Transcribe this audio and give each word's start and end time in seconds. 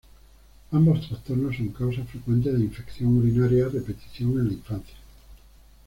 Ambos 0.71 1.07
trastornos 1.07 1.57
son 1.57 1.67
causas 1.67 2.09
frecuentes 2.09 2.53
de 2.57 2.65
infección 2.65 3.17
urinaria 3.19 3.67
a 3.67 3.69
repetición 3.69 4.31
en 4.39 4.47
la 4.47 4.53
infancia. 4.53 4.95